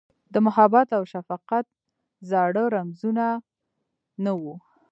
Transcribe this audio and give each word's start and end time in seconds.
د 0.33 0.35
محبت 0.45 0.87
اوشفقت 0.99 1.65
زاړه 2.29 2.63
رمزونه، 2.75 3.25
نه 4.23 4.31
وه 4.41 4.55